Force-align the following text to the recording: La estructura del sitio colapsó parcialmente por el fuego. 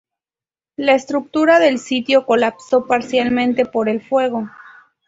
La 0.77 0.95
estructura 0.95 1.59
del 1.59 1.77
sitio 1.77 2.25
colapsó 2.25 2.87
parcialmente 2.87 3.67
por 3.67 3.87
el 3.87 4.01
fuego. 4.01 4.49